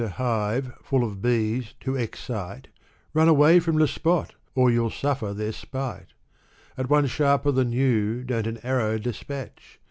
When 0.01 0.09
youVc 0.09 0.13
managed 0.17 0.19
a 0.19 0.23
hive, 0.23 0.73
foil 0.83 1.03
of 1.03 1.21
bees, 1.21 1.73
to 1.81 1.95
excite, 1.95 2.69
Run 3.13 3.27
away 3.29 3.59
from 3.59 3.75
the 3.75 3.87
spot! 3.87 4.33
or 4.55 4.71
you'll 4.71 4.89
suffer 4.89 5.31
their 5.31 5.51
spite. 5.51 6.13
At 6.75 6.89
one 6.89 7.05
sharper 7.05 7.51
than 7.51 7.71
you, 7.71 8.23
don't 8.23 8.47
an 8.47 8.57
arrow 8.65 8.97
despatch 8.97 9.79